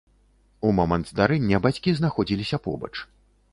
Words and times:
У 0.69 0.71
момант 0.77 1.05
здарэння 1.09 1.61
бацькі 1.67 1.95
знаходзіліся 2.01 2.57
побач. 2.67 2.93